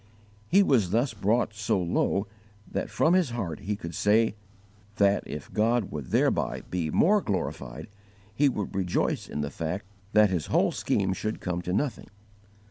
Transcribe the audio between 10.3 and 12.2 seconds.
his whole scheme should come to nothing.